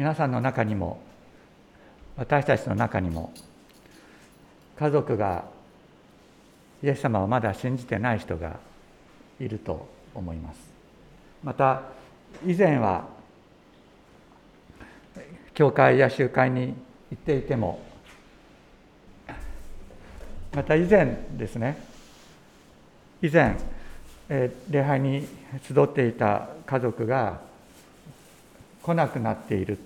[0.00, 0.98] 皆さんの中にも
[2.16, 3.34] 私たちの中にも
[4.78, 5.44] 家族が
[6.82, 8.58] イエス様をまだ信じてない人が
[9.38, 10.58] いると思います。
[11.44, 11.82] また
[12.46, 13.04] 以前は
[15.52, 16.74] 教会や集会に行
[17.12, 17.82] っていても
[20.54, 21.76] また以前ですね
[23.20, 23.54] 以前
[24.70, 25.28] 礼拝に
[25.62, 27.42] 集っていた家族が
[28.82, 29.76] 来なくなっている。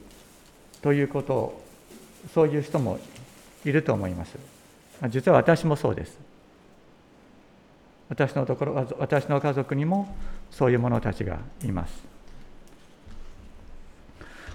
[0.84, 1.64] ということを
[2.34, 2.98] そういう人も
[3.64, 4.36] いると思います。
[5.08, 6.18] 実は私もそうです。
[8.10, 10.14] 私のところ私の家族にも
[10.50, 11.94] そういう者たちがいます。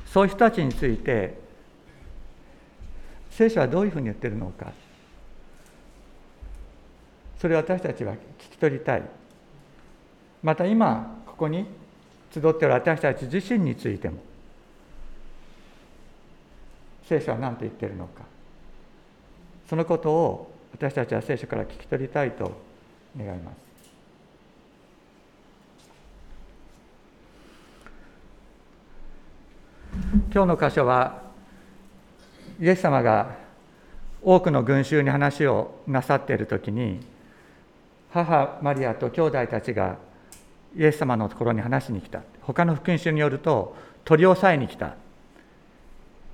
[0.05, 1.35] そういう人たちについて
[3.31, 4.71] 聖書はどういうふうに言ってるのか。
[7.41, 8.17] それを私たちは聞
[8.51, 9.03] き取りたい。
[10.43, 11.65] また今ここに
[12.31, 14.28] 集っている私たち自身についても。
[17.09, 18.21] 聖書は何と言ってるのか。
[19.67, 22.51] そのことを私たちは聖書から聞き取りたいと
[23.17, 23.55] 願います。
[30.31, 31.23] 今日の箇所は
[32.59, 33.35] イエス様が
[34.21, 36.99] 多くの群衆に話をなさっている時に
[38.11, 39.97] 母マリアと兄弟たちが
[40.77, 42.21] イエス様のところに話しに来た。
[42.43, 43.75] 他の福音書によると
[44.05, 44.93] 取り押さえに来た。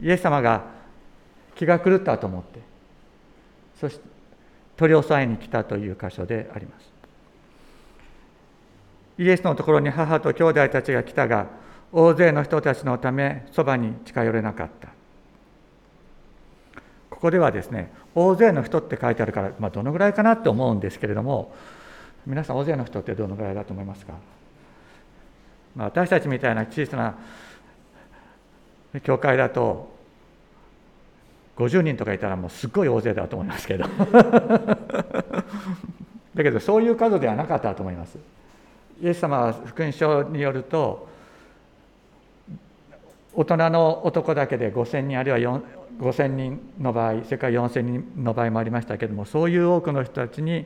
[0.01, 0.65] イエス様が
[1.55, 2.59] 気が狂ったと思って
[3.79, 4.15] そして
[4.77, 6.91] 取り押さえに来たという箇所であります。
[9.17, 11.47] イエスのところに母と兄弟たちが来たが
[11.93, 14.89] 大勢の人たちのためそばに近寄れなかった。
[17.09, 21.55] ここではですね大勢の人って書いてあるから、まあ、どのぐらいかなって思うんですけれども
[22.27, 24.13] 皆さん大勢の人ってどのぐらいだと思いますか、
[25.75, 27.15] まあ、私たちみたいな小さな
[29.01, 29.93] 教会だと
[31.57, 33.85] 50人とかいたらもうすっごい大勢だと思いますけど。
[36.35, 38.17] だけどそういう数ではなかったと思います。
[39.01, 41.07] イエス様は福音書によると
[43.33, 45.61] 大人の男だけで5000人あるいは
[45.99, 50.65] 5000人の場合それから4000人の場合もありましたけれどもそういう多くの人たちに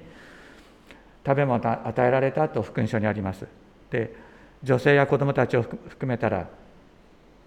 [1.26, 3.46] 食べ物を与えられたと福音書にあります。
[3.92, 4.14] で
[4.64, 6.48] 女性や子どもたちを含めたら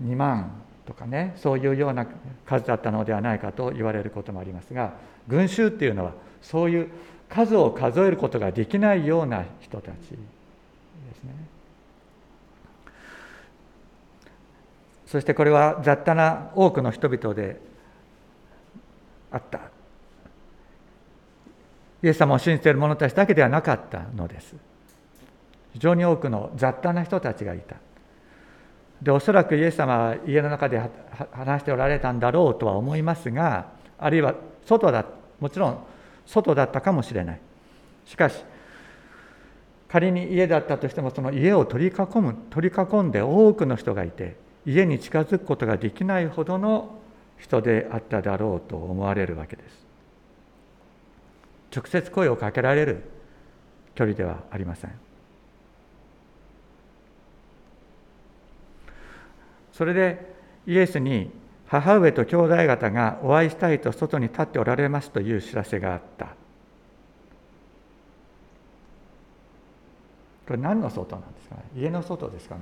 [0.02, 0.50] 2万
[0.86, 2.06] とかねそういうような
[2.46, 4.94] 数だったのではないかと言われることもありますが
[5.28, 6.88] 群衆っていうのはそういう
[7.28, 11.32] 数を数えることができないような人たちですね。
[15.06, 17.60] そしてこれは雑多な多くの人々で
[19.30, 19.60] あった。
[22.02, 24.56] イエス様を信じている者たちだけではなかったのです。
[25.72, 27.76] 非常に多くの雑多な人たちがいた。
[29.02, 30.80] でおそらくイエス様は家の中で
[31.32, 33.66] 話しておられたんだろうとは思いますが
[33.98, 35.04] あるいは外だ
[35.40, 35.78] もちろん
[36.24, 37.40] 外だったかもしれない。
[38.06, 38.44] しかし
[39.88, 47.00] 仮に家だったとしてもその家を取り囲む取り囲んで多くの人がいて家に近づくことができないほどの
[47.38, 49.86] 人であっただろうと思われるわけです。
[51.74, 53.02] 直接声をかけられる
[53.96, 55.11] 距離ではありません。
[59.82, 60.32] それで
[60.64, 61.28] イエスに
[61.66, 66.26] 母上と兄弟方がお会いしたいと外に立っておられますという知らせがあった。
[70.46, 71.62] これ何の外なんですかね？
[71.76, 72.60] 家の外ですかね？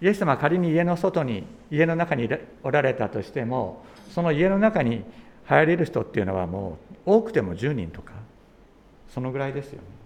[0.00, 2.26] イエス様は仮に家の外に家の中に
[2.62, 3.84] おられたとしても
[4.14, 5.04] その家の中に
[5.44, 8.14] 入れる人っていうのはもう多くても10人とか
[9.10, 9.99] そのぐらいですよね。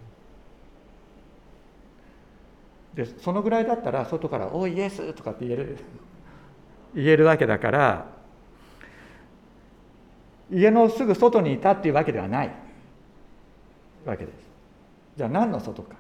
[2.95, 5.79] でそのぐらいだったら外から「おいイエス!」とかって言える
[6.95, 8.07] 言えるわけだから
[10.51, 12.55] 家のすぐ外にいたっていうわけではない。
[14.05, 14.37] わけです。
[15.17, 15.97] じゃあ何の外か。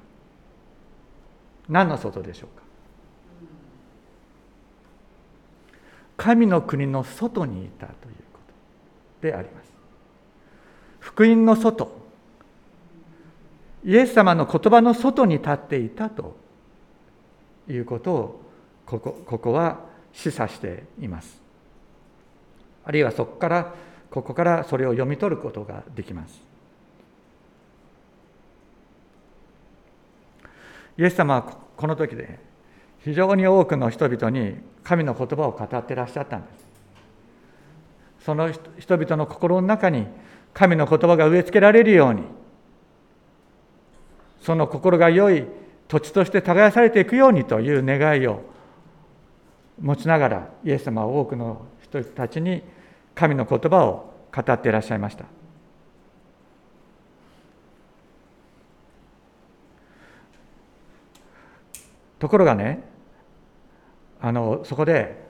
[1.68, 2.62] 何の外でしょうか。
[6.18, 8.40] 神の国の外にいたというこ
[9.22, 9.72] とであります。
[11.00, 11.90] 福音の外。
[13.82, 16.36] イエス様の言葉の外に立っていたと
[17.68, 18.40] いうことを
[18.86, 19.80] ここここは
[20.12, 21.40] 示唆しています。
[22.84, 23.74] あるいはそこから
[24.10, 26.40] ここからそれを読み取ることができます。
[30.96, 32.38] イエス様はこの時で
[33.00, 36.64] 非常に多くの人々に神の言葉を語ってらっしゃったんです。
[38.24, 40.06] その人々の心の中に
[40.52, 42.22] 神の言葉が植え付けられるように
[44.40, 45.44] その心が良い
[45.88, 48.42] 土地として耕されていくようにという願いを
[49.80, 52.62] 持ちながらイエス様は多くの人たちに
[53.14, 55.24] 神の言葉を語っていらっしゃいました。
[62.18, 62.82] ところがね
[64.20, 65.22] あのそこで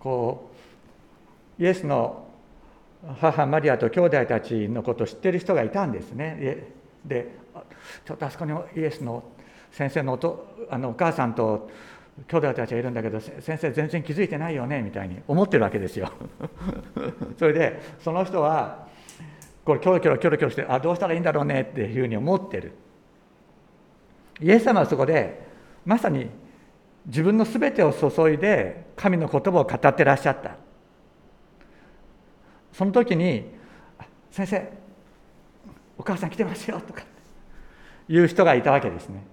[0.00, 0.50] こ
[1.58, 2.26] うイエスの
[3.20, 6.72] 母マリアと兄弟たちのことを知っている人がいたんですね。
[7.04, 7.36] で
[8.04, 9.22] ちょっとあそこにイエスの
[9.70, 11.68] 先生のおとあのお母さんと
[12.28, 16.10] 兄弟たちがいるんだけど先生全然気づいてないよねみたいに思ってるわけですよ。
[17.38, 18.86] それでその人は
[19.64, 22.72] これキョロキョロキョロキョロしてあどうしたらいいんだろうねっていうふうに思ってる。
[24.40, 25.46] イエス様はそこで
[25.84, 26.28] まさに
[27.06, 30.56] 自分の全てを注いで神の言葉を語ってらっしゃった。
[32.72, 33.54] その時に
[34.30, 34.72] 「先生
[35.98, 37.04] お母さん来てますよ」とか。
[38.08, 39.24] いう人がいたわけですね。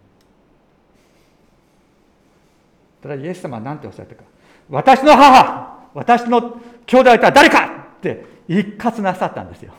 [3.02, 4.24] ただイエス様は何ておっしゃったか
[4.70, 7.66] 「私の母私の兄弟とは誰か!」
[7.98, 9.74] って一括なさったんですよ。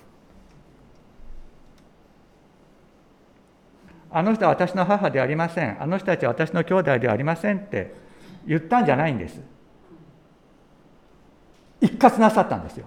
[4.11, 5.83] あの人は私の母ではありません。
[5.83, 7.95] あの人たちは私の兄弟ではありませんって
[8.47, 9.41] 言ったんじゃないんです。
[11.81, 12.87] 一括なさったんですよ。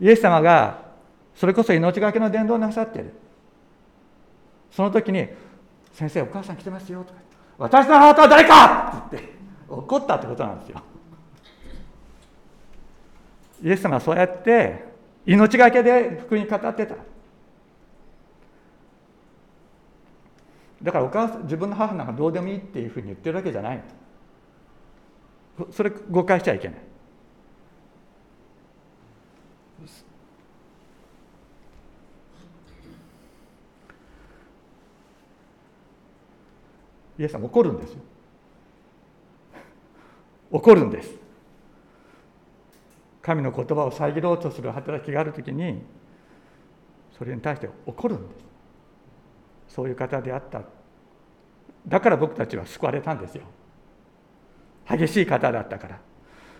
[0.00, 0.86] イエス様が
[1.34, 3.12] それこそ命がけの伝道なさってる。
[4.70, 5.28] その時に
[5.92, 7.20] 「先生お母さん来てますよ」とか
[7.58, 9.36] 「私の母とは誰か!」って言って
[9.68, 10.82] 怒ったってことなんですよ。
[13.62, 14.84] イエス様はそうやって
[15.24, 16.94] 命がけで福音語ってた。
[20.82, 23.82] だからお母さん自分の母なんかどうでもいいっていうふうに言ってるわけじゃない。
[25.70, 26.78] それ誤解しちゃいけない。
[37.18, 38.00] イエス様怒るんですよ。
[40.50, 41.14] 怒るんです。
[43.22, 45.82] 神の言葉を遮ろうとする働きがあるときに
[47.18, 48.44] それに対して怒るんです。
[49.68, 50.62] そういう方であった。
[51.88, 53.42] だから僕たちは救われたんですよ。
[54.88, 56.00] 激しい方だったから。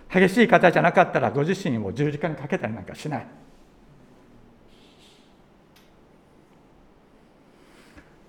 [0.08, 3.26] 激しい方じゃなかったらご自身を十字架にかけたりなんかしない。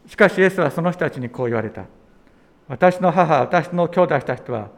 [0.07, 1.85] しかしイエスはその人たちにこう言われた。
[2.67, 4.69] 私の母私の兄弟たちは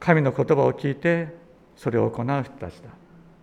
[0.00, 1.28] 神の言葉を聞いて
[1.76, 2.90] それを行う人たちだ。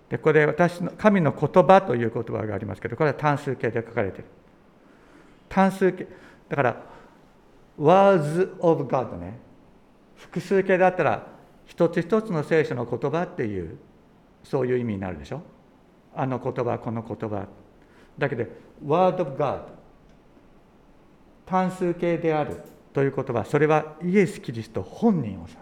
[0.09, 4.27] でここで私の神の言葉という言葉がありますけどこれは単数形で書かれている。
[5.47, 6.07] 単数形。
[6.49, 6.83] だから
[7.79, 9.39] words of God ね。
[10.15, 11.27] 複数形だったら
[11.65, 13.77] 一つ一つの聖書の言葉っていう
[14.43, 15.41] そういう意味になるでしょ。
[16.15, 17.47] あの言葉この言葉。
[18.17, 18.45] だけど
[18.83, 19.61] word of God
[21.45, 22.57] 単数形である。
[22.99, 25.57] という言葉それはイエス・キリスト本人を指す。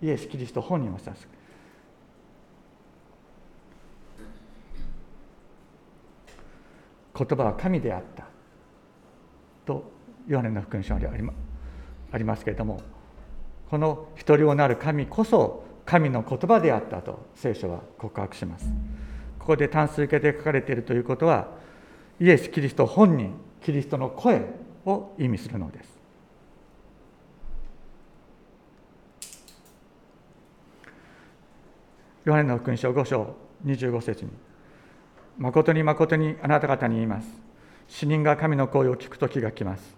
[0.00, 1.28] イエス・キリスト本人を指す。
[7.14, 8.24] 言葉は神であった。
[9.66, 9.92] と
[10.26, 12.80] ヨハネの福音書にありますけれども
[13.68, 18.66] この一人をなる神こそ神の言葉であったと聖書は告白します。
[19.38, 21.48] ここで単数形で書かれているということは
[22.18, 24.42] イエス・キリスト本人キリストの声
[24.84, 25.96] を意味するのです
[32.24, 34.30] ヨハネの福音書5章25節に
[35.38, 37.28] 誠に誠にあなた方に言います。
[37.88, 39.96] 死人が神の声を聞く時が来ます。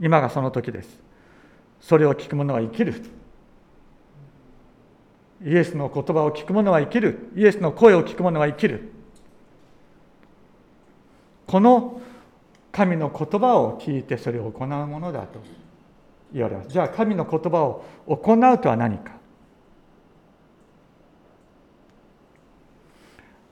[0.00, 1.00] 今がその時です。
[1.80, 3.02] それを聞く者は生きる。
[5.44, 7.30] イエスの言葉を聞く者は生きる。
[7.36, 8.92] イエスの声を聞く者は生きる。
[11.46, 12.00] この
[12.76, 15.40] 神の言葉を聞いてそれを行うものだと
[16.30, 16.68] 言われます。
[16.68, 19.12] じゃあ神の言葉を行うとは何か？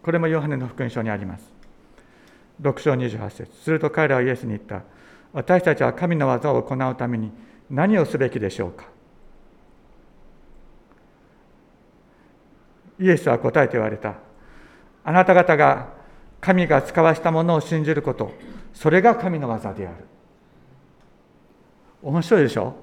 [0.02, 1.50] これもヨハネの福音書にあります。
[2.60, 4.82] 6章28節すると彼らはイエスに言った。
[5.32, 7.32] 私たちは神の技を行うために
[7.70, 8.84] 何をすべきでしょうか？
[13.00, 14.16] イエスは答えて言われた。
[15.02, 15.88] あなた方が
[16.42, 18.30] 神が使わしたものを信じること、
[18.74, 20.04] それが神の技である。
[22.02, 22.74] 面白いでしょ？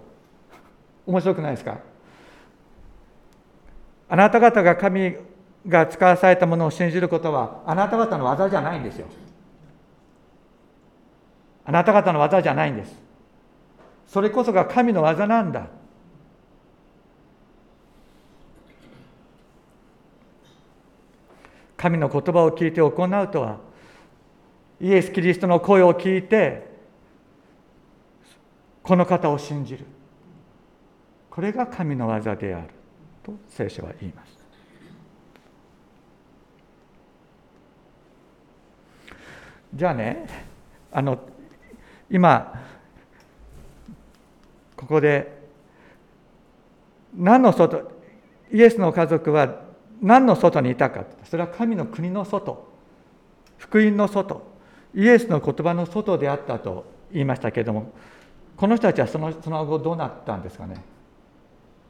[1.06, 1.78] 面白くないですか？
[4.10, 5.16] あなた方が神
[5.68, 9.08] が使わされたものを信じることはあなた方の技じゃないんですよ。
[11.66, 12.96] あなた方の技じゃないんです。
[14.08, 15.68] それこそが神の技なんだ。
[21.78, 23.58] 神の言葉を聞いて行うとは
[24.82, 26.72] イエス・キリストの声を聞いて
[28.82, 29.86] この方を信じる。
[31.30, 32.68] これが神の技である。
[33.24, 34.38] と聖書は言います。
[39.76, 40.26] じゃあね
[40.92, 41.20] あの
[42.10, 42.60] 今
[44.76, 45.40] ここで
[47.16, 47.90] 何の外
[48.52, 49.62] イエスの家族は
[50.02, 51.06] 何の外にいたか。
[51.24, 52.68] それは神の国の外。
[53.60, 54.51] 福音の外。
[54.94, 57.92] イエスの言葉の外であったと言いましたけれども
[58.58, 60.76] この人たちはそのその後どうなったんですかね？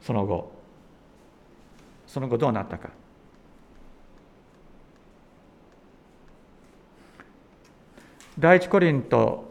[0.00, 0.50] その後。
[2.06, 2.90] その後どうなったか。
[8.38, 9.50] 第一コリント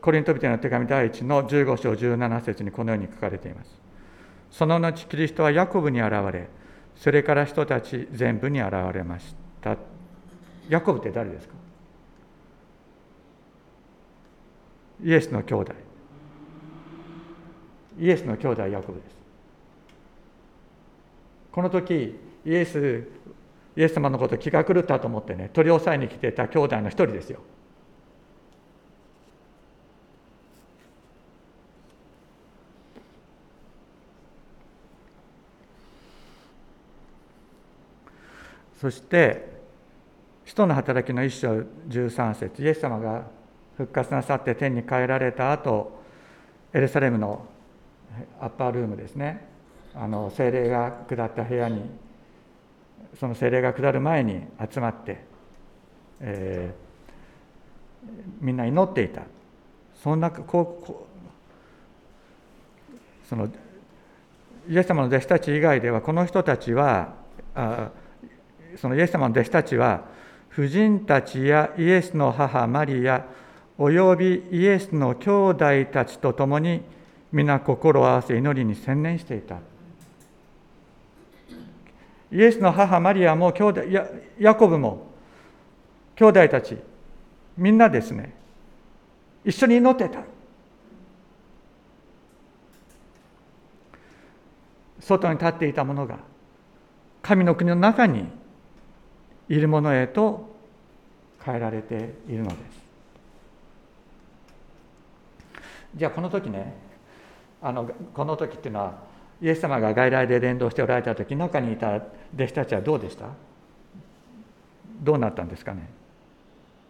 [0.00, 3.70] コリント人の手紙第1の15章17節にこのように書かれています。
[4.50, 6.48] その後キリストはヤコブに現れ
[6.96, 9.76] それから人たち全部に現れました。
[10.68, 11.54] ヤコブって誰ですか？
[15.02, 15.72] イエスの兄弟。
[17.98, 19.16] イエスの兄弟ヤコブです。
[21.52, 23.08] この時イエス
[23.76, 27.40] イエス様のこと気が狂ったと思ってね取り押さえに来てた兄弟の一人ですよ。
[38.80, 39.56] そして
[40.44, 41.48] 使徒の働きの一章
[41.88, 43.24] 13節イエス様が
[43.76, 46.00] 復活なさって天に帰られた後
[46.72, 47.44] エルサレムの
[48.40, 49.46] アッパールームですね。
[49.94, 51.82] あの精霊が下った部屋に
[53.18, 55.24] その精霊が下る前に集まって、
[56.20, 58.08] えー、
[58.40, 59.22] みんな祈っていた。
[60.02, 60.92] そんなこう
[63.28, 63.48] その
[64.68, 67.14] イエス様の弟子たち以外ではこの人たちは
[67.54, 67.90] あ
[68.76, 70.04] そのイエス様の弟子たちは
[70.48, 73.24] 婦人たちやイエスの母マリア
[73.78, 76.82] およびイエスの兄弟たちと共に
[77.30, 79.58] 皆心を合わせ祈りに専念していた。
[82.32, 85.06] イエスの母マリアも兄弟ヤヤコブも
[86.16, 86.76] 兄弟たち
[87.56, 88.34] みんなですね
[89.44, 90.20] 一緒に祈ってた。
[95.00, 96.18] 外に立っていた者が
[97.22, 98.24] 神の国の中に
[99.48, 100.56] いるものへと
[101.44, 102.85] 変えられているのです。
[105.96, 106.74] じゃあこの時ね
[107.62, 108.98] あのこの時っていうのは
[109.40, 111.96] イエス様が外来で伝道しておられた時中にいた
[112.34, 113.26] 弟子たちはどうでした？
[115.02, 115.88] どうなったんですかね？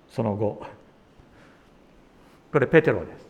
[0.09, 0.63] その後。
[2.53, 3.27] これペテロです。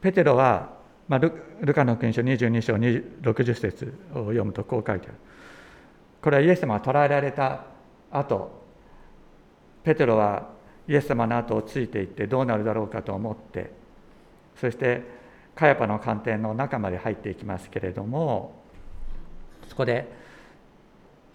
[0.00, 0.70] ペテロは、
[1.08, 5.16] まあ、ルルカの福音書22章60節を読むとこう書いてある。
[6.22, 7.64] これはイエス様が捕らえられた
[8.10, 8.50] 後
[9.82, 10.50] ペテロは
[10.86, 13.79] イエス様の後をついていってどうなるだろうかと思って
[14.56, 15.02] そして
[15.54, 18.52] カヤパの官邸の中まで入っていきますけれども
[19.68, 20.10] そこで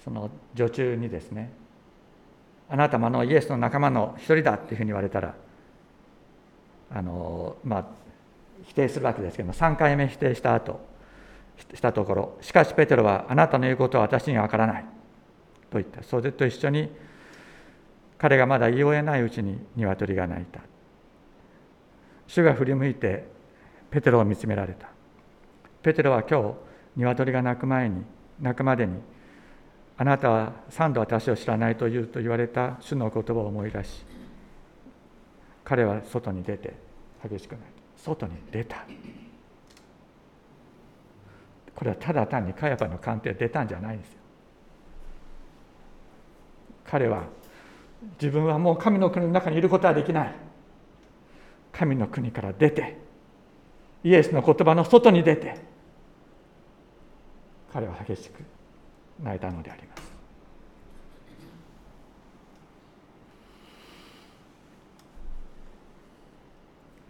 [0.03, 1.51] その女中にですね
[2.69, 5.36] あなたもあのイエスの仲間の一人だっていうふうに言われたら
[6.91, 7.86] あのまあ
[8.63, 10.79] 否定するわけですけども3回目否定した後
[11.57, 14.86] したところしかしペテロはあなたの言うことは私には分からない
[15.69, 16.03] と言った。
[16.03, 16.89] それと一緒に
[18.17, 20.62] 彼がまだ言い終えないうちに鶏が鳴いた。
[22.27, 23.27] 主が振り向いて
[23.89, 24.89] ペテロを見つめられた。
[25.82, 26.55] ペテロは今日
[26.96, 28.03] 鶏が鳴く前に
[28.41, 29.00] 鳴くまでに
[29.98, 34.03] あなたは三度私を知らないと言うと言われた主の言葉を思い出し
[35.63, 36.74] 彼は外に出て
[37.24, 37.63] 激しくなる
[37.98, 38.86] 外に出た。
[41.75, 44.15] これはただ単にカヤパの鑑定出たんじゃないんですよ。
[46.86, 47.24] 彼は
[48.22, 50.36] 自分はもう神の国の中にいることはできない。
[51.77, 52.98] 神の国から出て
[54.03, 55.60] イエスの言葉の外に出て
[57.74, 58.44] 彼は激しく
[59.22, 60.05] 泣いたのであります。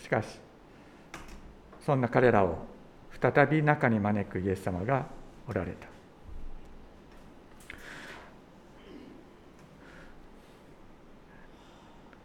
[0.04, 0.40] しかし
[1.86, 2.58] そんな彼らを
[3.22, 5.06] 再び中に招くイエス様が
[5.48, 5.88] おられた。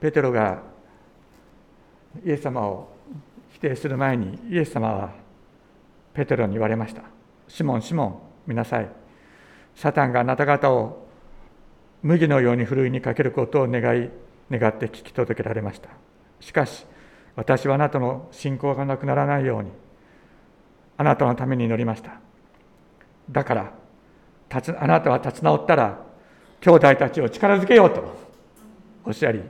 [0.01, 0.63] ペテロが
[2.25, 2.89] イエス様を
[3.51, 5.13] 否定する前にイエス様は
[6.13, 7.03] ペテロに言われました
[7.49, 8.89] 「シモンシモン見なさい。
[9.77, 11.07] サタンがあなた方を
[12.03, 14.11] 麦のようにふるいにかけることを願い
[14.51, 15.91] 願って聞き届けられました。
[16.41, 16.87] しかし
[17.37, 19.71] 私はあなたの信仰がなくならないように
[20.97, 22.21] あなたのために祈りました。
[23.31, 23.73] だから
[24.81, 25.99] あなたは立ち直ったら
[26.61, 28.03] 兄弟たちを力づけようと
[29.05, 29.43] おっしゃり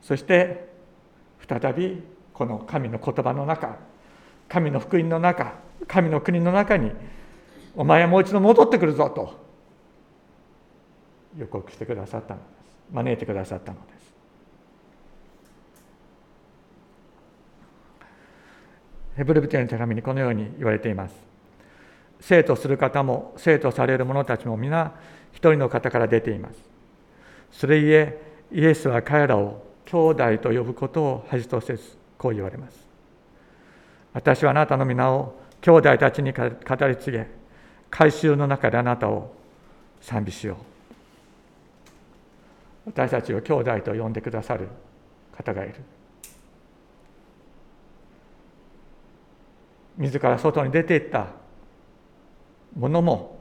[0.00, 0.68] そして
[1.48, 3.76] 再びこの神の言葉の中
[4.48, 5.54] 神の福音の中
[5.86, 6.92] 神の国の中に
[7.74, 9.46] お前はもう一度戻ってくるぞと
[11.36, 12.56] 予告してくださったのです。
[12.92, 14.14] 招いてくださったのです。
[19.16, 21.14] ヘブルビテの手紙にこのように言われています。
[22.20, 24.92] 生徒する方も生徒される者たちも皆
[25.32, 26.58] 一人の方から出ています。
[27.50, 28.22] それゆえ
[28.52, 32.86] イエスは彼らを兄弟と呼ぶことを恥とせずこう言われます。
[34.12, 36.44] 私はあなたの皆を兄弟たちに語
[36.88, 37.26] り継げ
[37.90, 39.34] 改宗の中であなたを
[40.00, 40.56] 賛美しよう。
[42.86, 44.68] 私たちを兄弟と呼んでくださる
[45.36, 45.74] 方がいる。
[49.98, 51.28] 自ら外に出ていった
[52.76, 53.38] 者も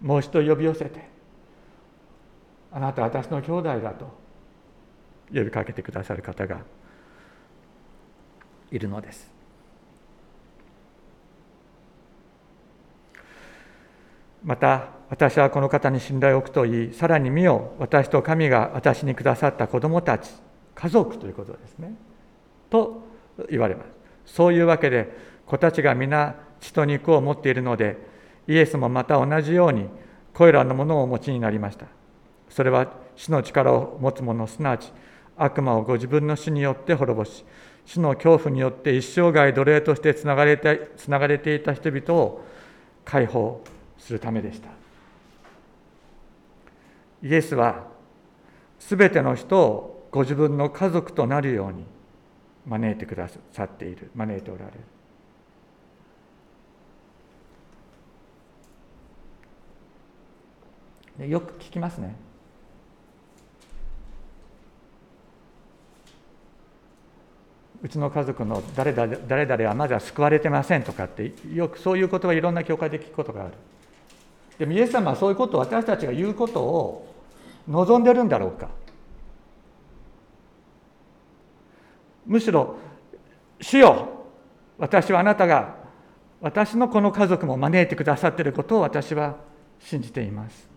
[0.00, 1.08] もう一度呼び寄せて
[2.70, 4.21] あなたは私の兄弟だと
[5.32, 6.60] 呼びかけてくださる方が
[8.70, 9.30] いるのです。
[14.44, 20.30] また私はこの方に信頼を置くといいさらに見よ私と神が私にくださった子供たち
[20.74, 21.94] 家族ということですね。
[22.70, 23.02] と
[23.50, 24.34] 言われます。
[24.34, 27.98] そういうわけで子たちが皆血と肉を持っているので
[28.48, 29.88] イエスもまた同じように
[30.34, 31.86] これらのものをお持ちになりました。
[32.48, 34.92] それは死の力を持つ者すなわち
[35.36, 37.44] 悪魔をご自分の死によって滅ぼし
[37.84, 42.44] 死の恐怖によって一生涯奴隷としてつながれてつながれていた人々を
[43.04, 43.62] 解放
[43.98, 44.68] するためでした。
[47.22, 47.86] イエスは
[48.78, 51.84] すべての人をご自分の家族となるように
[52.66, 54.72] 招いてくださっている招いておられ
[61.18, 61.30] る。
[61.30, 62.16] よく聞きますね。
[67.82, 73.54] うちの家族の誰々誰々はまだ救われてませんとかってよくそういう言葉いろんな教会で聞くことがある。
[74.58, 77.12] でもイエス様はそういうことを私たちが言うことを
[77.66, 78.68] 望んでるんだろうか。
[82.24, 82.76] むしろ
[83.60, 84.06] 「主よ
[84.78, 85.74] 私はあなたが
[86.40, 89.38] 私のこの家族も招いてくださっていることを私は
[89.80, 90.70] 信じています」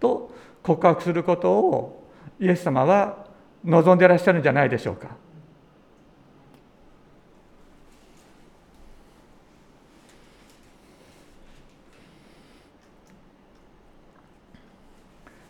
[0.00, 0.30] と
[0.62, 2.08] 告白することを
[2.40, 3.23] イエス様は
[3.64, 5.08] 望んでいらっしゃるんじゃないでしょうか。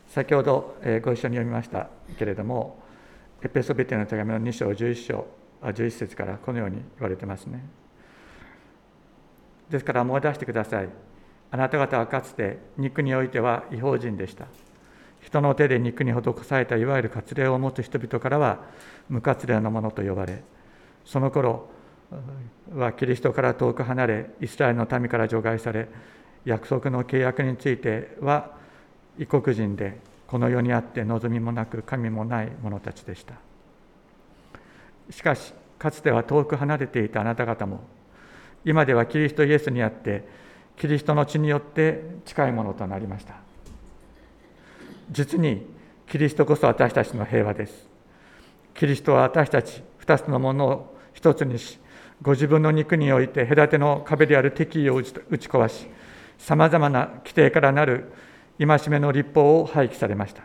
[0.09, 2.79] 先ほどご一緒に読みましたけれども、
[3.43, 5.27] エペソビテの手紙の2章11章
[5.63, 7.65] 11節からこのように言われてますね。
[9.69, 10.89] ですから思い出してください。
[11.51, 14.47] あなた方はかつて肉においては違法人でした。
[15.25, 18.61] 人の手で肉に施されたいわゆる割礼を持つ人々からは
[19.09, 20.43] 無割礼のものと呼ばれ、
[21.05, 21.69] その頃
[22.75, 25.89] はキリストから遠く離れ、イスラエルの民から除外され、
[26.45, 28.51] 約束の契約については
[29.19, 33.35] 異国人でこの世にあって望みもなく神もない者たちでした。
[35.11, 37.81] しかしかつては遠く離れていたあなた方も
[38.65, 40.27] 今ではキリストイエスにあって
[40.77, 43.35] キリストの血によって近いものとなりました。
[45.11, 45.67] 実に
[46.07, 47.89] キリストこそ私たちの平和です。
[48.75, 51.79] キリストは私たち二つのものを一つにし
[52.23, 55.87] ご自分の肉において隔ての壁である敵意を打ち壊し
[56.39, 58.13] さまざまな規定からなる
[58.59, 60.43] 戒めの立法を廃棄されました。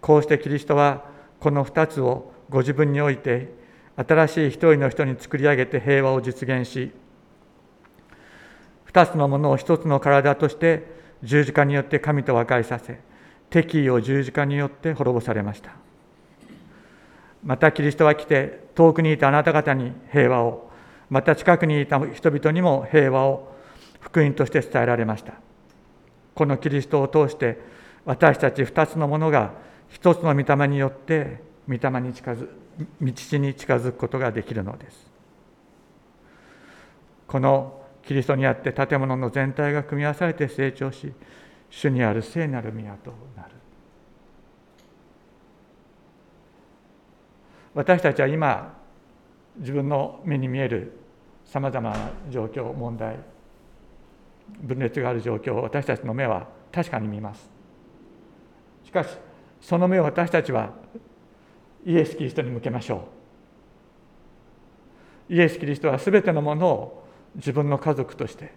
[0.00, 1.04] こうしてキリストは
[1.40, 3.52] この2つをご自分において
[3.96, 6.92] 新しい一人の人に作り上げて平和を実現し
[8.92, 10.86] 2つのものを1つの体として
[11.22, 12.98] 十字架によって神と和解させ
[13.50, 15.72] 敵意を十字架によって滅ぼされました。
[17.44, 20.70] またキリストは来て遠くにいたあなた方に平和を
[21.08, 23.54] また近くにいた人々にも平和を
[24.00, 25.34] 福音として伝えられました。
[26.34, 27.58] このキリストを通して
[28.04, 29.52] 私たち2つのものが
[29.90, 32.48] 1つの御霊によって御霊に近づ
[33.00, 35.10] 道に近づくことができるのです。
[37.26, 41.12] このキリストにあって建物の全体が組み合わされて成長し
[41.70, 43.50] 主にある聖なる宮となる。
[47.74, 48.76] 私たちは今
[49.56, 50.98] 自分の目に見える
[51.44, 53.16] さまざまな状況問題
[54.60, 57.48] 分裂がある状況を私たちの目は確かに見ます。
[58.84, 59.08] しかし
[59.60, 60.72] その目を私たちは
[61.86, 63.08] イエス・キリストに向けましょ
[65.28, 65.34] う。
[65.34, 67.06] イエス・キリストは全てのものを
[67.36, 68.52] 自分の家族として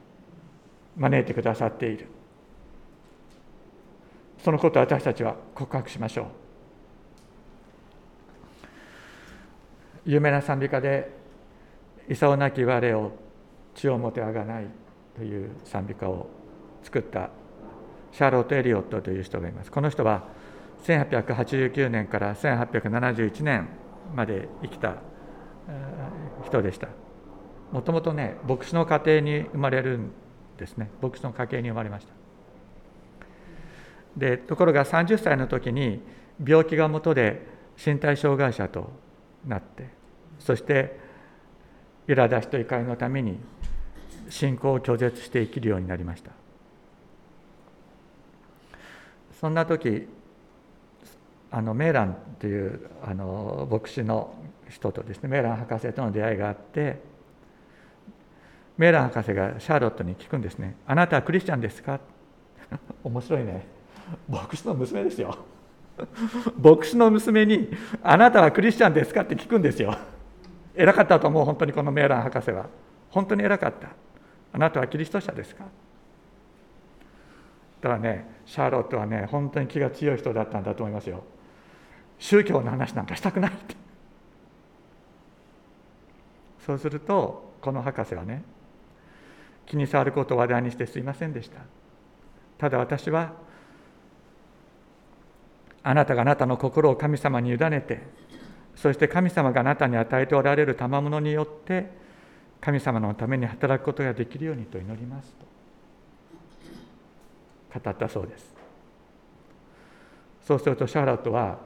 [0.98, 2.08] 招いてくださっている。
[4.44, 6.26] そのことを私たちは告白しましょう。
[10.06, 11.10] 有名な賛美歌で
[12.12, 13.14] 「功なき我を
[13.74, 14.68] 血をもてあがない」
[15.16, 16.28] という賛美歌を
[16.84, 17.30] 作った
[18.12, 19.72] シャーロット・エリオットという人がいます。
[19.72, 20.24] この人は
[20.84, 23.70] 1889年から1871年
[24.14, 24.96] まで生きた
[26.44, 26.90] 人でした。
[27.72, 30.12] もともとね牧師の家庭に生まれるん
[30.58, 30.92] ですね。
[31.02, 32.23] 牧師の家系に生まれました。
[34.18, 36.02] でところが30歳の時に
[36.44, 37.46] 病気がもとで
[37.84, 38.92] 身体障害者と
[39.46, 39.90] なって
[40.40, 41.00] そして
[42.08, 43.40] 苛立ちと怒りのために
[44.30, 46.32] 信仰を拒絶して生きるようになりました。
[49.40, 50.08] そんな時
[51.52, 54.34] あのメーランというあの牧師の
[54.70, 57.00] 人とですねメーラン博士との出会いがあって
[58.78, 62.00] メーラン博士がシャーロットに聞くんですね「あなたはクリスチャンですか?」
[63.04, 63.73] 面白いね。
[64.30, 65.38] 牧師の娘ですよ。
[66.58, 67.70] 牧師の娘に
[68.02, 69.96] 「あなたはクリスチャンですか?」って聞くんですよ。
[70.76, 72.66] 偉かったと思う本当にこのメーラン博士は。
[73.12, 73.90] 本当に偉かった。
[74.52, 75.66] あなたはキリスト者ですか。
[77.82, 81.24] だからねシャーロットはね本当に気が強い人だったんだと思いますよ。
[82.18, 83.76] 宗教の話なんかしたくないって。
[86.66, 88.44] そうするとこの博士はね
[89.66, 91.60] 気に障ることを話題にしてすいませんでした。
[92.58, 93.34] ただ私は
[95.84, 98.02] あなたがあなたの心を神様に委ねて
[98.76, 101.92] そして神様があなたに与えておられる賜物によって
[102.62, 105.36] 神様のために働くことができるようにと祈ります
[107.74, 107.80] と。
[107.80, 108.54] 語ったそうです。
[110.46, 111.60] そうするとシャーロットは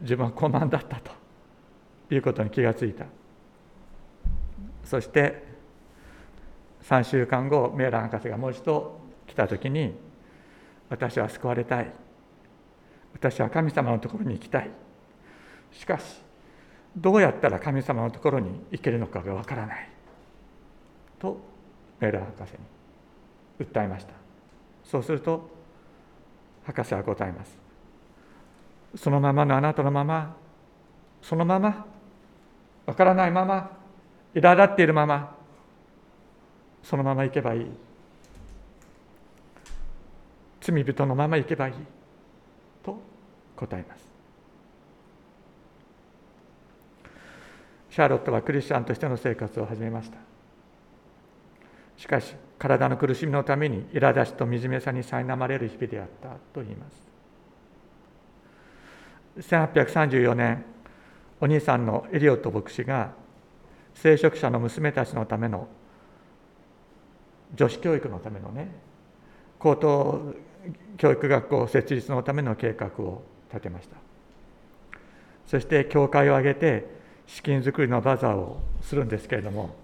[0.00, 1.26] 自分は高慢だったと。
[2.10, 3.06] いうことに気がついた。
[4.84, 5.44] そして
[6.84, 9.94] 3週間後メーラー博士がもう一度来た時に
[10.88, 11.90] 私は救われたい。
[13.16, 14.70] 私は神様のところに行きたい。
[15.72, 16.20] しかし
[16.94, 19.88] どうやったら神様のところに行けるのかがわからない。
[21.18, 21.40] と
[21.98, 22.52] メーラ博士
[23.58, 24.12] に訴えました。
[24.84, 25.48] そうすると
[26.64, 27.58] 博士は答えます。
[28.96, 30.36] そのままのあなたのまま
[31.22, 31.86] そのまま
[32.84, 33.78] わからないまま
[34.34, 35.34] 苛立っているまま
[36.82, 37.66] そのまま行けばいい。
[40.60, 41.95] 罪人のまま行けばいい。
[43.56, 44.06] 答えます。
[47.90, 50.18] シャーロットはクリスチャンとしての生活を始めました。
[51.96, 57.06] しかし体の苦しみのために苛立ちと惨めさに苛まれる日々であったと言います。
[59.48, 60.64] 1834年
[61.40, 63.12] お兄さんのエリオット牧師が
[63.94, 65.68] 聖職者の娘たちのための
[67.54, 68.70] 女子教育のためのね
[69.58, 70.34] 高等
[70.96, 73.22] 教育学校設立のための計画を
[73.56, 73.96] 立てました。
[75.46, 76.86] そして教会を挙げて
[77.26, 79.74] 資金作りのバザーをするんですけれども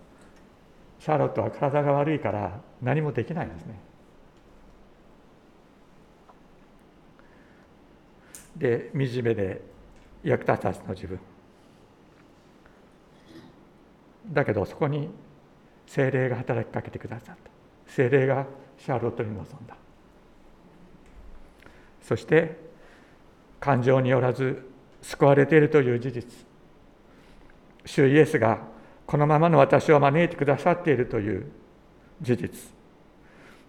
[0.98, 3.80] シャーロットは体が悪いから何もできないんですね。
[8.56, 9.62] で惨めで
[10.22, 11.18] 役立たずの自分。
[14.30, 15.10] だけどそこに
[15.86, 17.50] 精霊が働きかけてくださった。
[17.86, 18.46] 精霊が
[18.78, 19.76] シャーロットに臨んだ。
[22.02, 22.71] そして
[23.62, 24.68] 感情によらず
[25.02, 26.24] 救われているという事実。
[27.86, 28.58] 主イエスが
[29.06, 31.46] このままの私を招いてくださっているという
[32.20, 32.50] 事実。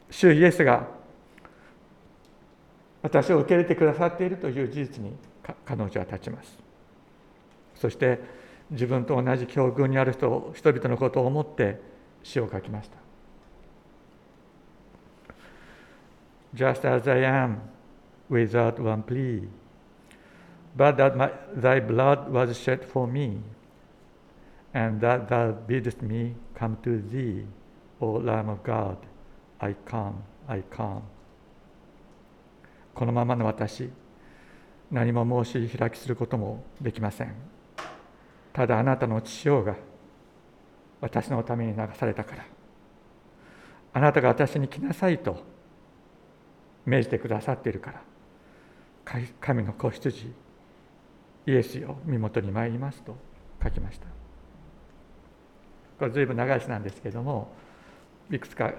[0.10, 0.88] 主イエスが
[3.04, 5.16] 私を受け入れてくださっているという事実に
[5.64, 6.58] 彼女は立ちます。
[7.76, 8.20] そして
[8.72, 11.80] 自分と同じ境遇にある人人々のことを思って
[12.24, 12.98] 詩を書きました。
[16.56, 17.58] Just as I am,
[18.32, 19.48] without one plea,
[20.76, 23.42] but that my, thy blood was shed for me,
[24.74, 27.46] and that thou biddest me come to thee,
[28.02, 28.98] O Lamb of God,
[29.60, 31.02] I come, I come.
[32.94, 33.90] このままの私、
[34.92, 37.54] 何も申し開きすることもできません。
[38.54, 39.76] ただあなたの父親が
[41.02, 42.46] 私のために流されたから
[43.94, 45.44] あなたが私に来なさいと
[46.86, 48.02] 命じてくださっているから
[49.42, 50.32] 神の子羊
[51.46, 53.16] イエスよ身元に参りますと
[53.62, 54.08] 書きました。
[56.00, 57.54] これ随分長い詩なんですけれども
[58.32, 58.74] いくつか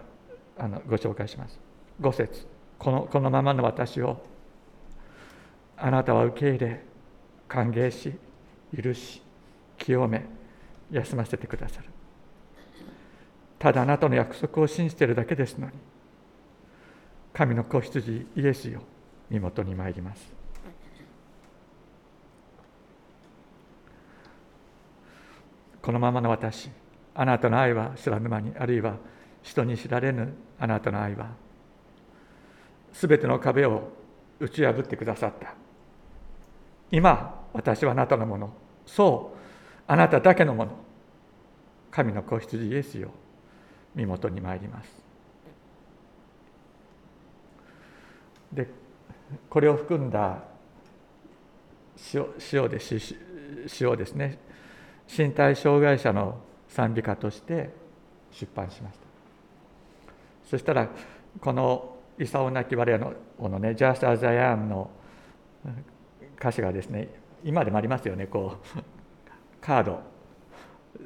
[0.58, 1.58] あのご紹介します。
[2.00, 2.46] 5節。
[2.78, 4.24] このこのままの私を
[5.76, 6.84] あなたは受け入れ
[7.48, 8.12] 歓迎し
[8.76, 9.22] 許し
[9.78, 10.24] 清め
[10.90, 11.88] 休ませてくださる。
[13.58, 15.72] ただあなたの約束を信じているだけですのに
[17.32, 18.82] 神の子羊イエスよ
[19.30, 20.43] 身元に参ります。
[25.84, 26.70] このままの私
[27.14, 28.96] あなたの愛は知らぬ間にあるいは
[29.42, 31.28] 人に知られぬあなたの愛は
[32.94, 33.92] すべての壁を
[34.40, 35.52] 打ち破ってくださった。
[36.90, 38.54] 今私はあなたのもの。
[38.86, 39.38] そう
[39.86, 40.72] あなただけのもの。
[41.90, 43.10] 神の子羊イエスよ。
[43.94, 44.88] 身元に参ります。
[48.54, 48.68] で
[49.50, 50.44] これを含んだ
[52.14, 52.78] 塩塩で
[53.80, 54.53] 塩ですね。
[55.08, 56.38] 身体障害者の
[56.68, 57.70] 賛美歌として
[58.30, 59.04] 出版しました。
[60.44, 60.88] そしたら
[61.40, 64.90] この「イサオナキバレアの」このね「Just as I am」の
[66.38, 67.08] 歌詞がですね
[67.42, 68.78] 今でもありますよねこう
[69.60, 70.00] カード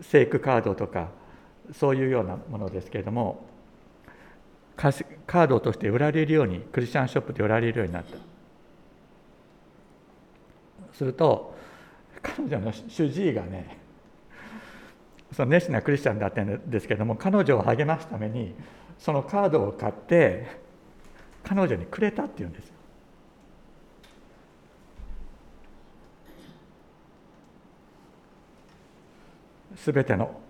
[0.02, 1.08] セイクカードとか
[1.72, 3.46] そういうようなものですけれども
[4.76, 8.16] カードとして売られるようにクリスチャンショップで売られるようになった。
[10.92, 11.54] すると
[12.22, 13.78] 彼女の主治医がね
[15.32, 18.54] その熱心なクリスチャンだったんですけれども彼女を励ますために
[18.98, 20.46] そのカードを買って
[21.44, 22.78] 彼女にくれたっていうんです。
[29.76, 30.40] すべての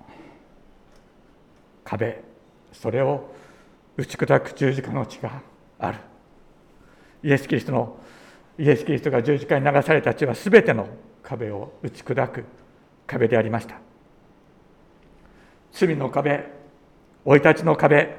[1.85, 2.23] 壁
[2.73, 3.35] それを
[3.97, 5.43] 打ち砕く十字架の血が
[5.79, 5.99] ある
[7.23, 7.99] イエス・キリストの
[8.59, 10.89] イエス・キリストが十字架に流された血はすべての
[11.23, 12.45] 壁を打ち砕く
[13.07, 13.88] 壁でありました
[15.79, 16.45] 罪の壁
[17.25, 18.17] 生い立ちの壁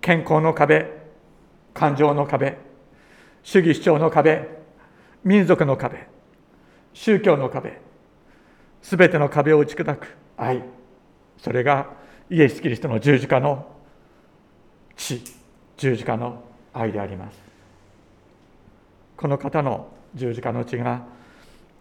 [0.00, 0.90] 健康の壁
[1.72, 2.58] 感情の壁
[3.44, 4.48] 主義主張の壁
[5.22, 6.08] 民族の壁
[6.92, 7.80] 宗教の壁
[8.82, 10.64] すべての壁を打ち砕く愛
[11.38, 11.90] それが
[12.28, 13.70] イエス・キリストの十字架の
[14.96, 15.22] 血
[15.76, 17.40] 十字架の愛であります。
[19.16, 21.04] この方の十字架の血が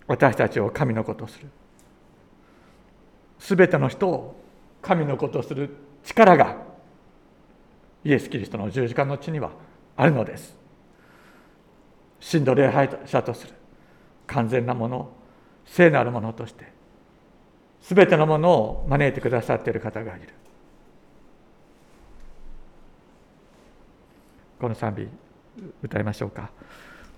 [0.07, 1.47] 私たちを神のことする。
[3.39, 4.41] すべての人を
[4.81, 6.57] 神のことする力が
[8.03, 9.51] イエス・キリストの十字架の地には
[9.97, 10.57] あるのです。
[12.19, 13.53] 真の礼拝者とする
[14.27, 15.09] 完全なもの
[15.65, 16.71] 聖なるものとして
[17.81, 20.29] すべてのものを招いてくださっている方がいる。
[24.59, 25.07] この賛美
[25.81, 26.51] 歌いましょうか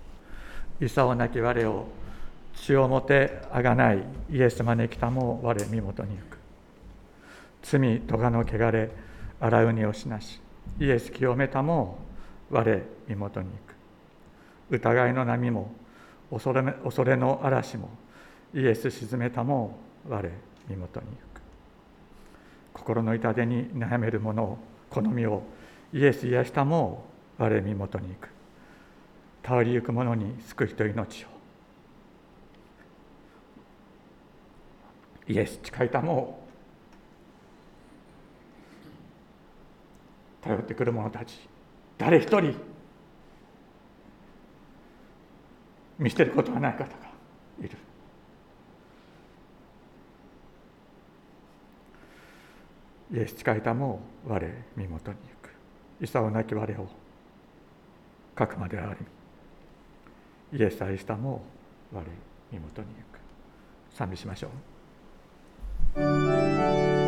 [0.80, 1.86] 「功なき我を
[2.54, 6.38] 血をもてあがないイエス招きたも我身元に行く」
[7.62, 8.90] 罪咎の汚れ
[9.40, 10.40] 洗うにをしなし。
[10.78, 11.98] イエス清めたも
[12.50, 13.56] 我身元に行
[14.70, 14.76] く。
[14.76, 15.70] 疑いの波も
[16.30, 17.90] 恐れ恐れの嵐も
[18.54, 20.28] イエス沈めたも我
[20.68, 21.42] 身元に行く。
[22.74, 24.58] 心の痛手に悩める者を
[24.90, 25.42] 好みを
[25.92, 27.04] イエス癒したも
[27.38, 28.28] 我身元に行く。
[29.42, 31.28] 頼りゆく者に救いと命を。
[35.28, 36.41] イエス誓いたも
[40.42, 41.48] 頼ってくる者たち
[41.98, 42.54] 誰一人
[45.98, 46.86] 見捨てることはない方が
[47.60, 47.70] いる。
[53.14, 55.52] イエス誓いたも我身元に行く。
[56.04, 56.88] 功なき我を
[58.34, 58.94] かくまであ
[60.52, 61.44] りイエス愛したも
[61.92, 62.02] 我
[62.50, 63.20] 身元に行く。
[63.94, 64.48] 賛美しましょ
[66.98, 67.01] う。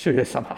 [0.00, 0.56] 主イエス様。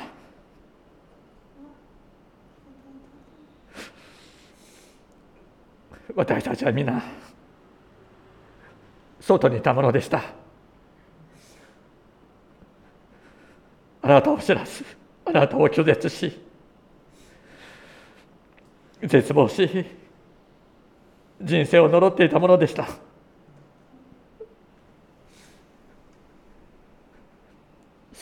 [6.14, 7.02] 私たちは皆
[9.18, 10.22] 外にいたものでした。
[14.02, 14.84] あなたを知らず
[15.24, 16.40] あなたを拒絶し
[19.02, 19.86] 絶望し
[21.40, 23.11] 人生を呪っていたものでした。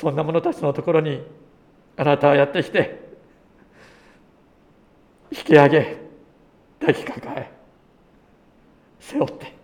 [0.00, 1.22] そんな者たちのところに
[1.98, 2.98] あなたはやってきて
[5.30, 5.98] 引き上げ
[6.80, 7.52] 抱きかかえ
[8.98, 9.54] 背負って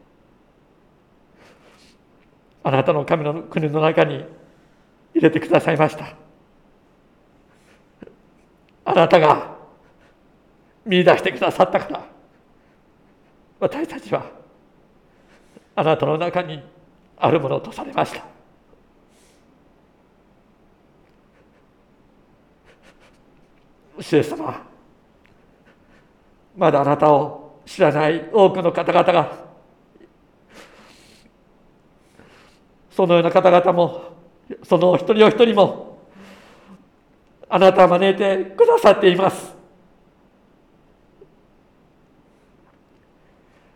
[2.62, 4.26] あなたの神の国の中に
[5.14, 6.14] 入れてくださいました。
[8.84, 9.56] あなたが
[10.84, 12.06] 見出してくださったから
[13.58, 14.30] 私たちは
[15.74, 16.62] あなたの中に
[17.16, 18.35] あるものとされました。
[24.00, 24.62] 主イエス様
[26.56, 29.46] まだあなたを知らない多くの方々が
[32.90, 34.04] そのような方々も
[34.62, 35.98] そのお一人お一人も
[37.48, 39.54] あなたは招いてくださっています。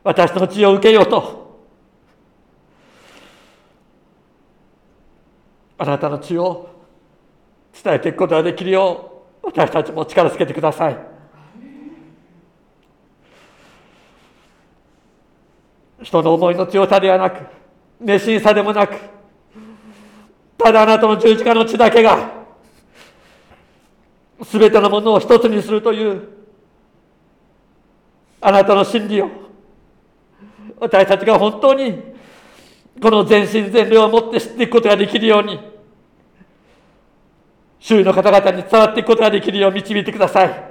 [0.03, 1.61] 私の血を受けようと
[5.77, 6.71] あなたの血を
[7.83, 9.10] 伝えていくことができるよう
[9.43, 11.21] 私たちも力つけてください。
[16.03, 17.45] 人の思いの強さではなく
[18.01, 18.97] 熱心さでもなく
[20.57, 22.41] ただあなたの十字架の血だけが
[24.43, 26.29] 全てのものを一つにするという
[28.41, 29.29] あなたの真理を
[30.79, 32.03] 私たちが本当に
[33.03, 35.61] この全身全霊を持って知っていくことができるように
[37.81, 40.71] 周囲の方々に伝わっていくことができるよう導いてください。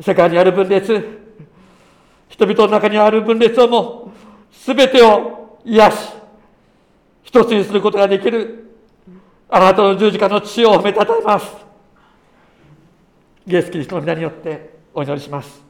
[0.00, 1.22] 世界にある分裂
[2.28, 4.12] 人々の中にある分裂をも
[4.50, 6.12] 全てを癒し
[7.22, 8.74] 一つにすることができる
[9.48, 11.56] あなたの十字架の血を褒めたたえます。
[13.46, 15.62] イエスキリストの皆によってお祈りします。